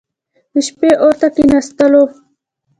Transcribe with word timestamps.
د 0.53 0.55
شپې 0.67 0.89
اور 1.01 1.13
ته 1.19 1.27
کښېنستلو. 1.35 2.03